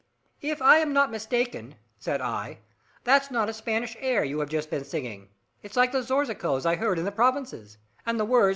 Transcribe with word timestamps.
"If 0.41 0.63
I 0.63 0.77
am 0.77 0.93
not 0.93 1.11
mistaken," 1.11 1.75
said 1.99 2.21
I, 2.21 2.57
"that's 3.03 3.29
not 3.29 3.49
a 3.49 3.53
Spanish 3.53 3.95
air 3.99 4.23
you 4.23 4.39
have 4.39 4.49
just 4.49 4.71
been 4.71 4.83
singing. 4.83 5.29
It's 5.61 5.77
like 5.77 5.91
the 5.91 6.01
zorzicos 6.01 6.65
I've 6.65 6.79
heard 6.79 6.97
in 6.97 7.05
the 7.05 7.11
Provinces,* 7.11 7.77
and 8.03 8.19
the 8.19 8.25
words 8.25 8.25
must 8.25 8.25
be 8.25 8.25
in 8.25 8.25
the 8.25 8.25
Basque 8.25 8.31
language." 8.39 8.49